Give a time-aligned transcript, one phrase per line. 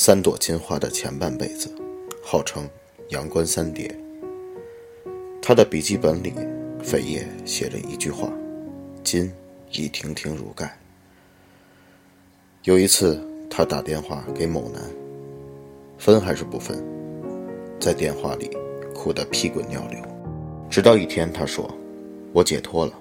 [0.00, 1.68] 三朵金花的前半辈子，
[2.22, 2.70] 号称
[3.10, 3.92] “阳关三叠”。
[5.42, 6.32] 他的笔记本里
[6.84, 8.32] 扉页写着一句话
[9.02, 9.28] ：“金
[9.72, 10.78] 已亭亭如盖。”
[12.62, 13.20] 有一次，
[13.50, 14.80] 他打电话给某男，
[15.98, 16.80] 分还是不分？
[17.80, 18.56] 在电话里
[18.94, 20.00] 哭得屁滚尿流。
[20.70, 21.68] 直到一天，他说
[22.32, 22.92] ：“我解脱了，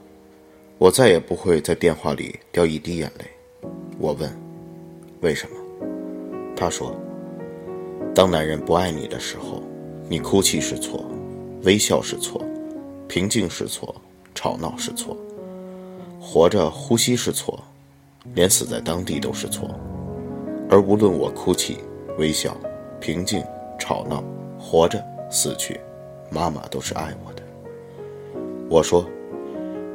[0.80, 3.26] 我再也不会在电话里掉一滴眼泪。”
[4.02, 4.36] 我问
[5.22, 5.56] ：“为什么？”
[6.60, 6.92] 他说
[8.16, 9.62] ：“当男人不爱你的时候，
[10.10, 11.06] 你哭泣是错，
[11.62, 12.42] 微笑是错，
[13.08, 13.94] 平静是错，
[14.34, 15.16] 吵闹是错，
[16.20, 17.64] 活着呼吸是错，
[18.34, 19.70] 连死在当地都是错。
[20.68, 21.78] 而无论我哭泣、
[22.18, 22.58] 微笑、
[23.00, 23.44] 平静、
[23.78, 24.24] 吵闹、
[24.58, 25.80] 活着、死去，
[26.32, 27.44] 妈妈都是爱我的。”
[28.68, 29.06] 我说：“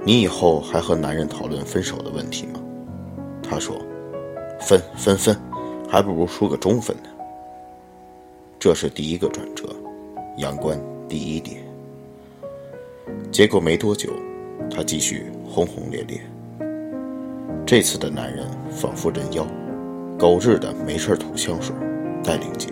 [0.07, 2.61] 你以后还和男人讨论分手的问题吗？”
[3.43, 3.77] 他说
[4.63, 5.37] ：“分分分。”
[5.93, 7.11] 还不如输个中分呢。
[8.59, 9.69] 这是第一个转折，
[10.39, 11.59] 阳关第一叠。
[13.31, 14.11] 结果没多久，
[14.71, 16.19] 他继续轰轰烈烈。
[17.67, 19.47] 这次的男人仿佛人妖，
[20.19, 21.77] 狗日的没事吐香水，
[22.25, 22.71] 带领结。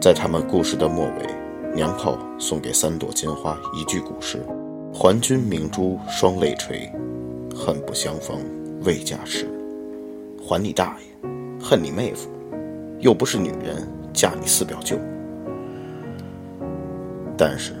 [0.00, 4.42] 在他们故事的末尾，娘炮送给三朵金花一句古诗
[4.90, 6.90] ：“还君明珠双泪垂，
[7.54, 8.38] 恨不相逢
[8.86, 9.46] 未嫁时。”
[10.40, 11.28] 还你大爷！
[11.60, 12.28] 恨你妹夫，
[13.00, 14.96] 又不是女人，嫁你四表舅。
[17.36, 17.72] 但是，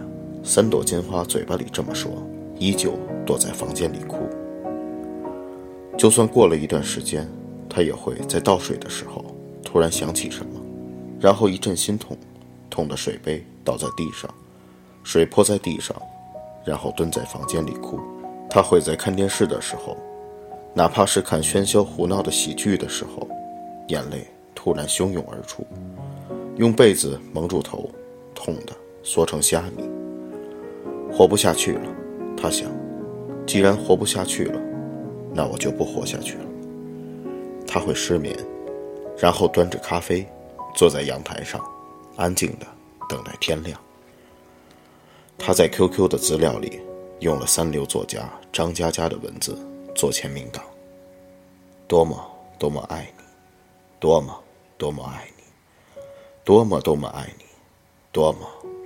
[0.44, 2.10] 三朵金花嘴巴里这么说，
[2.58, 2.92] 依旧
[3.26, 4.18] 躲在房间里哭。
[5.96, 7.28] 就算过了一段时间，
[7.68, 9.24] 她也会在倒水的时候
[9.64, 10.60] 突然想起什么，
[11.20, 12.16] 然后一阵心痛，
[12.70, 14.32] 痛的水杯倒在地上，
[15.02, 15.96] 水泼在地上，
[16.64, 17.98] 然后蹲在房间里哭。
[18.48, 19.96] 她会在看电视的时候，
[20.72, 23.27] 哪怕是看喧嚣胡闹的喜剧的时候。
[23.88, 25.66] 眼泪突然汹涌而出，
[26.56, 27.90] 用被子蒙住头，
[28.34, 28.72] 痛得
[29.02, 29.88] 缩成虾米。
[31.10, 31.90] 活不下去了，
[32.36, 32.70] 他想，
[33.46, 34.60] 既然活不下去了，
[35.34, 36.44] 那我就不活下去了。
[37.66, 38.36] 他会失眠，
[39.18, 40.26] 然后端着咖啡，
[40.74, 41.64] 坐在阳台上，
[42.16, 42.66] 安静的
[43.08, 43.80] 等待天亮。
[45.38, 46.80] 他在 QQ 的资料里
[47.20, 49.56] 用了三流作家张嘉佳的文字
[49.94, 50.62] 做签名档，
[51.86, 52.20] 多么
[52.58, 53.17] 多么爱你。
[54.00, 54.38] 多么
[54.76, 55.42] 多么爱你，
[56.44, 57.44] 多么多么爱你，
[58.12, 58.38] 多么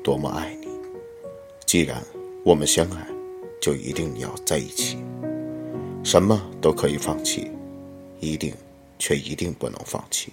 [0.02, 0.68] 多么爱你。
[1.66, 2.02] 既然
[2.44, 3.06] 我们相爱，
[3.60, 4.96] 就一定要在一起。
[6.02, 7.50] 什么都可以放弃，
[8.20, 8.54] 一定
[8.98, 10.32] 却一定不能放弃。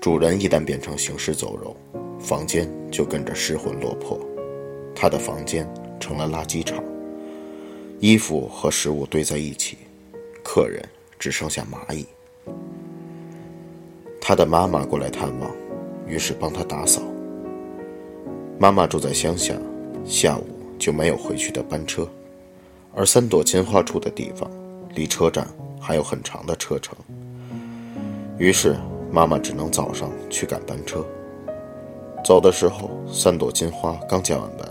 [0.00, 1.76] 主人一旦变成行尸走肉，
[2.18, 4.18] 房间就跟着失魂落魄。
[4.94, 5.68] 他的房间
[6.00, 6.82] 成了垃圾场，
[8.00, 9.76] 衣服和食物堆在一起，
[10.42, 10.82] 客人。
[11.18, 12.06] 只剩下蚂蚁。
[14.20, 15.50] 他的妈妈过来探望，
[16.06, 17.00] 于是帮他打扫。
[18.58, 19.54] 妈妈住在乡下，
[20.04, 20.44] 下午
[20.78, 22.06] 就没有回去的班车，
[22.94, 24.50] 而三朵金花住的地方
[24.94, 25.46] 离车站
[25.80, 26.94] 还有很长的车程。
[28.36, 28.76] 于是
[29.10, 31.04] 妈妈只能早上去赶班车。
[32.24, 34.68] 走的时候，三朵金花刚加完班，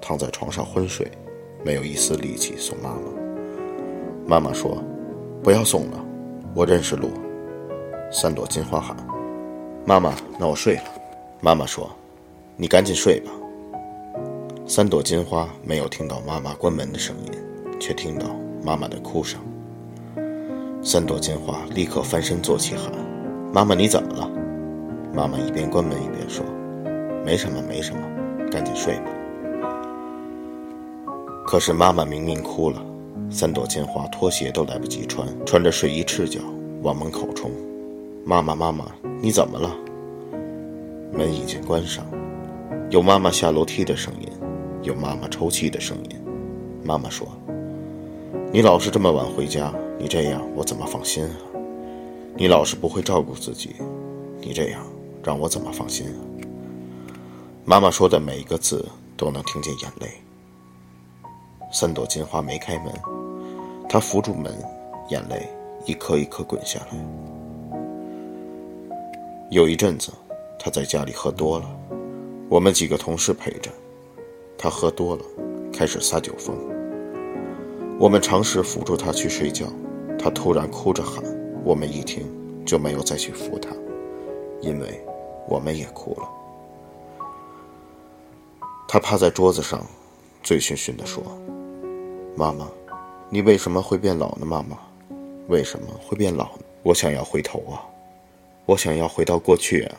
[0.00, 1.06] 躺在床上昏睡，
[1.62, 3.00] 没有一丝力气送妈妈。
[4.26, 4.82] 妈妈说。
[5.46, 6.04] 不要送了，
[6.56, 7.08] 我认识路。
[8.10, 8.96] 三朵金花喊
[9.86, 10.82] ：“妈妈，那我睡了。”
[11.40, 11.88] 妈妈说
[12.58, 13.30] ：“你赶紧睡吧。”
[14.66, 17.30] 三朵金花没有听到妈妈关门的声音，
[17.78, 18.26] 却听到
[18.64, 19.40] 妈妈的哭声。
[20.82, 22.90] 三朵金花立刻翻身坐起，喊
[23.54, 24.28] ：“妈妈，你怎么了？”
[25.14, 26.44] 妈妈一边关门一边说
[27.24, 28.00] ：“没什么，没什么，
[28.50, 29.12] 赶紧睡吧。”
[31.46, 32.84] 可是妈妈明明哭了。
[33.30, 36.40] 三朵金花拖鞋都来不及穿，穿着睡衣赤脚
[36.82, 37.50] 往门口冲。
[38.24, 38.86] 妈妈，妈妈，
[39.20, 39.76] 你怎么了？
[41.12, 42.04] 门已经关上，
[42.90, 44.28] 有妈妈下楼梯的声音，
[44.82, 46.10] 有妈妈抽泣的声音。
[46.84, 47.26] 妈妈说
[48.52, 51.34] ：“你老是这么晚回家，你这样我怎么放心啊？
[52.36, 53.76] 你老是不会照顾自己，
[54.40, 54.80] 你这样
[55.24, 56.18] 让我怎么放心啊？”
[57.64, 58.84] 妈妈说的每一个字
[59.16, 60.25] 都能听见眼泪。
[61.78, 62.90] 三朵金花没开门，
[63.86, 64.50] 他扶住门，
[65.10, 65.46] 眼泪
[65.84, 66.96] 一颗一颗滚下来。
[69.50, 70.10] 有一阵子，
[70.58, 71.66] 他在家里喝多了，
[72.48, 73.70] 我们几个同事陪着，
[74.56, 75.22] 他喝多了，
[75.70, 76.56] 开始撒酒疯。
[78.00, 79.66] 我们尝试扶住他去睡觉，
[80.18, 81.22] 他突然哭着喊，
[81.62, 82.26] 我们一听
[82.64, 83.68] 就没有再去扶他，
[84.62, 84.98] 因为
[85.46, 86.26] 我们也哭了。
[88.88, 89.86] 他趴在桌子上，
[90.42, 91.22] 醉醺醺地说。
[92.38, 92.70] 妈妈，
[93.30, 94.44] 你为什么会变老呢？
[94.44, 94.78] 妈妈，
[95.48, 96.50] 为什么会变老？
[96.82, 97.80] 我想要回头啊，
[98.66, 99.96] 我想要回到过去啊。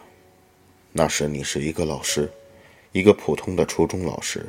[0.91, 2.31] 那时你是一个老师，
[2.91, 4.45] 一个普通的初中老师，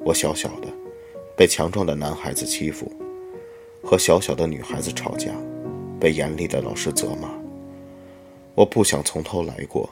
[0.00, 0.66] 我小小的，
[1.36, 2.90] 被强壮的男孩子欺负，
[3.80, 5.30] 和小小的女孩子吵架，
[6.00, 7.30] 被严厉的老师责骂。
[8.56, 9.88] 我不想从头来过，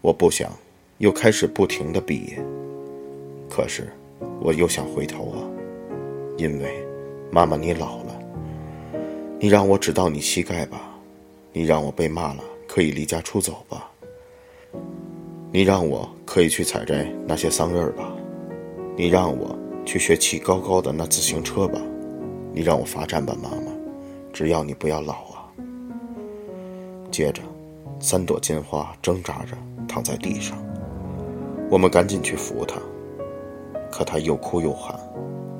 [0.00, 0.52] 我不想
[0.98, 2.40] 又开始不停的毕业。
[3.50, 3.92] 可是
[4.40, 5.42] 我又想回头啊，
[6.36, 6.86] 因为
[7.30, 8.18] 妈妈你老了，
[9.38, 10.80] 你让我只到你膝盖吧，
[11.52, 13.90] 你让我被骂了可以离家出走吧。
[15.52, 18.10] 你让我可以去采摘那些桑葚吧，
[18.96, 21.78] 你让我去学骑高高的那自行车吧，
[22.52, 23.70] 你让我罚站吧，妈妈，
[24.32, 25.52] 只要你不要老啊。
[27.10, 27.42] 接着，
[28.00, 29.56] 三朵金花挣扎着
[29.86, 30.56] 躺在地上，
[31.70, 32.80] 我们赶紧去扶她，
[33.90, 34.98] 可她又哭又喊，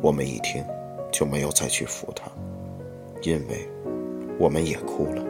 [0.03, 0.65] 我们一听
[1.13, 2.29] 就没有再去扶她，
[3.23, 3.69] 因为
[4.37, 5.23] 我们也哭了。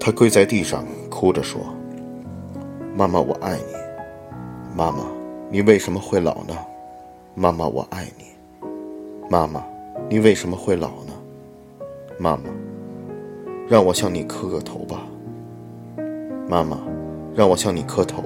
[0.00, 1.60] 她跪在地上哭着说。
[2.96, 3.74] 妈妈，我爱你。
[4.76, 5.06] 妈妈，
[5.48, 6.56] 你为什么会老呢？
[7.34, 8.24] 妈妈，我爱你。
[9.30, 9.64] 妈妈，
[10.08, 11.12] 你为什么会老呢？
[12.18, 12.50] 妈妈，
[13.68, 15.06] 让我向你磕个头吧。
[16.48, 16.78] 妈妈，
[17.34, 18.24] 让我向你磕头。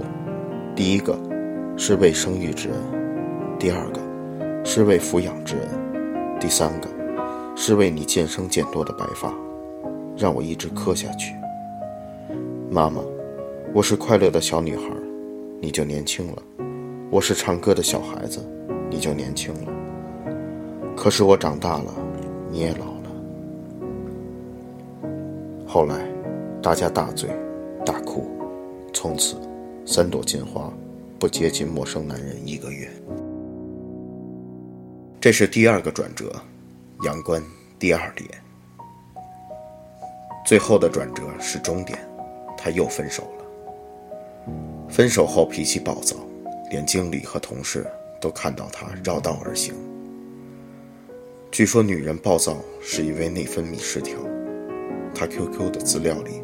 [0.74, 1.18] 第一个
[1.76, 2.78] 是为生育之恩，
[3.58, 4.00] 第二个
[4.64, 6.88] 是为抚养之恩，第三个
[7.56, 9.34] 是为你渐生渐多的白发，
[10.16, 11.34] 让我一直磕下去。
[12.70, 13.02] 妈妈。
[13.74, 14.84] 我是快乐的小女孩，
[15.60, 16.42] 你就年轻了；
[17.10, 18.40] 我是唱歌的小孩子，
[18.88, 19.70] 你就年轻了。
[20.96, 21.94] 可是我长大了，
[22.50, 23.10] 你也老了。
[25.66, 26.02] 后来，
[26.62, 27.28] 大家大醉，
[27.84, 28.26] 大哭，
[28.94, 29.36] 从此，
[29.84, 30.72] 三朵金花
[31.18, 32.88] 不接近陌生男人一个月。
[35.20, 36.32] 这是第二个转折，
[37.02, 37.42] 阳关
[37.76, 38.30] 第二点。
[40.46, 41.98] 最后的转折是终点，
[42.56, 44.54] 他又分手了。
[44.88, 46.16] 分手后脾气暴躁，
[46.70, 47.84] 连经理和同事
[48.20, 49.74] 都看到他绕道而行。
[51.50, 54.16] 据说女人暴躁是因为内分泌失调。
[55.14, 56.42] 他 QQ 的资料里，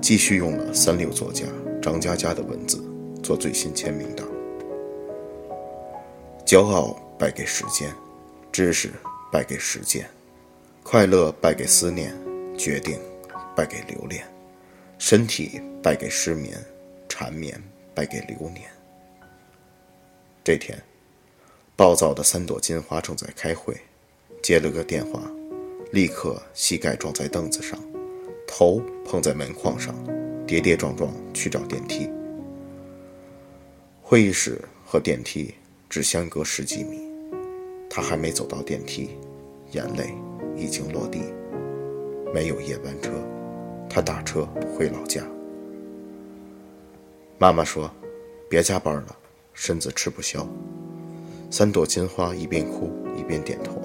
[0.00, 1.44] 继续用了三流作家
[1.82, 2.80] 张嘉佳的文字
[3.20, 4.24] 做最新签名档。
[6.46, 7.94] 骄傲败给时间，
[8.52, 8.92] 知识
[9.32, 10.08] 败给实践，
[10.82, 12.14] 快乐败给思念，
[12.56, 12.98] 决定
[13.56, 14.26] 败给留恋，
[14.98, 16.58] 身体败给失眠。
[17.08, 17.58] 缠绵
[17.94, 18.68] 败给流年。
[20.44, 20.78] 这天，
[21.74, 23.74] 暴躁的三朵金花正在开会，
[24.42, 25.22] 接了个电话，
[25.92, 27.80] 立刻膝盖撞在凳子上，
[28.46, 29.94] 头碰在门框上，
[30.46, 32.10] 跌跌撞撞去找电梯。
[34.02, 35.54] 会议室和电梯
[35.88, 37.05] 只相隔十几米，
[37.96, 39.16] 他还没走到电梯，
[39.72, 40.14] 眼泪
[40.54, 41.32] 已经落地。
[42.30, 43.10] 没有夜班车，
[43.88, 44.46] 他打车
[44.76, 45.22] 回老家。
[47.38, 47.90] 妈妈说
[48.50, 49.16] ：“别加班了，
[49.54, 50.46] 身子吃不消。”
[51.50, 53.80] 三朵金花一边哭一边点头。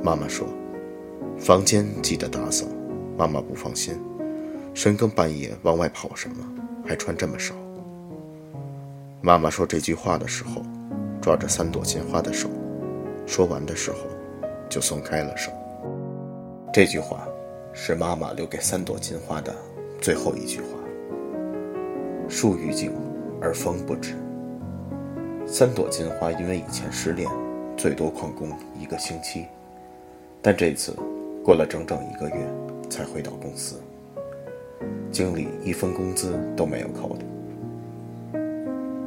[0.00, 0.46] 妈妈说
[1.36, 2.68] ：“房间记得打扫。”
[3.18, 4.00] 妈妈不放心，
[4.74, 6.36] 深更半夜往外跑什么？
[6.86, 7.52] 还穿这么少。
[9.20, 10.62] 妈妈说这句话的时候，
[11.20, 12.48] 抓着三朵金花的手，
[13.26, 13.98] 说完的时候，
[14.68, 15.50] 就松开了手。
[16.72, 17.26] 这句话，
[17.72, 19.54] 是妈妈留给三朵金花的
[20.00, 20.66] 最后一句话。
[22.28, 22.92] 树欲静，
[23.40, 24.14] 而风不止。
[25.46, 27.28] 三朵金花因为以前失恋，
[27.76, 29.46] 最多旷工一个星期，
[30.40, 30.94] 但这次
[31.44, 32.36] 过了整整一个月
[32.88, 33.80] 才回到公司，
[35.10, 37.24] 经理一分工资都没有扣的。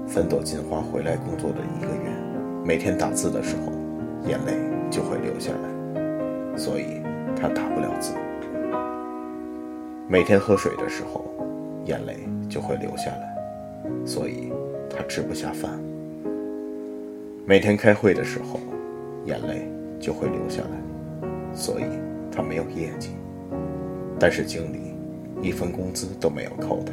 [0.07, 2.11] 三朵金花回来工作的一个月，
[2.63, 3.71] 每天打字的时候，
[4.25, 4.53] 眼泪
[4.89, 7.01] 就会流下来，所以
[7.35, 8.13] 他打不了字。
[10.07, 11.23] 每天喝水的时候。
[11.85, 12.17] 眼泪
[12.49, 13.37] 就会流下来，
[14.07, 14.51] 所以
[14.89, 15.79] 他吃不下饭。
[17.45, 18.59] 每天开会的时候，
[19.25, 21.83] 眼泪就会流下来，所以
[22.31, 23.11] 他没有业绩。
[24.19, 24.95] 但是经理
[25.43, 26.91] 一分工资都没有扣他。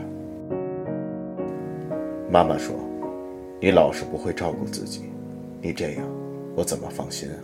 [2.31, 2.77] 妈妈说
[3.61, 5.05] ：“你老是不会照顾自己，
[5.63, 6.05] 你这样
[6.55, 7.37] 我怎么放心啊？”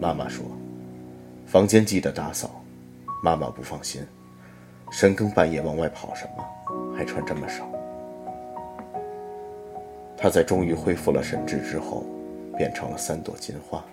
[0.00, 0.44] 妈妈说
[1.46, 2.50] ：“房间记得打扫。”
[3.22, 4.00] 妈妈不放心。
[4.90, 6.94] 深更半夜往外跑什么？
[6.96, 7.68] 还穿这么少？
[10.16, 12.04] 他在终于恢复了神智之后，
[12.56, 13.84] 变成了三朵金花。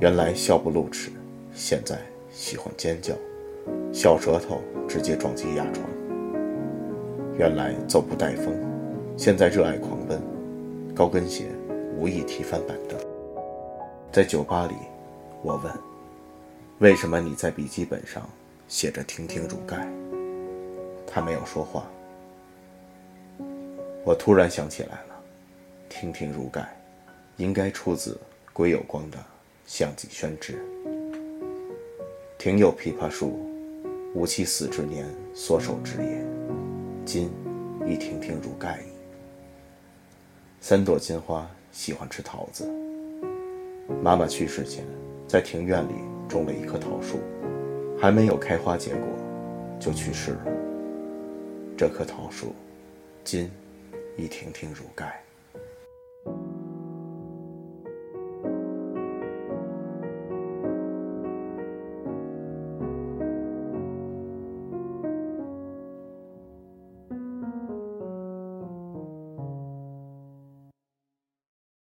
[0.00, 1.10] 原来笑不露齿，
[1.54, 1.96] 现在
[2.32, 3.14] 喜欢尖叫，
[3.92, 5.86] 小舌头直接撞击牙床。
[7.38, 8.52] 原来走不带风，
[9.16, 10.20] 现在热爱狂奔，
[10.94, 11.44] 高跟鞋
[11.96, 12.98] 无意踢翻板凳。
[14.12, 14.74] 在酒吧里，
[15.42, 15.72] 我问：
[16.78, 18.28] 为什么你在笔记本上？
[18.66, 19.86] 写着“亭亭如盖”。
[21.06, 21.84] 他没有说话。
[24.04, 25.22] 我突然想起来了
[25.88, 26.66] ，“亭亭如盖”
[27.36, 28.18] 应该出自
[28.54, 29.18] 归有光的
[29.66, 30.54] 《项脊轩志》。
[32.38, 33.38] 庭有枇杷树，
[34.14, 36.24] 吾妻死之年所手植也，
[37.04, 37.30] 今
[37.86, 38.86] 亦亭亭如盖矣。
[40.60, 42.72] 三朵金花喜欢吃桃子。
[44.00, 44.84] 妈妈去世前，
[45.26, 45.94] 在庭院里
[46.28, 47.18] 种了一棵桃树，
[48.00, 49.08] 还没有开花结果，
[49.80, 50.46] 就去世了。
[51.76, 52.54] 这棵桃树，
[53.24, 53.50] 今
[54.16, 55.20] 已亭亭如盖。